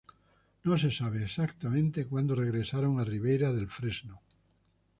No 0.63 0.79
se 0.79 0.89
sabe 0.89 1.23
exactamente 1.23 2.07
cuándo 2.07 2.33
regresaron 2.33 2.99
a 2.99 3.03
Ribera 3.03 3.53
del 3.53 3.67
Fresno. 3.67 4.19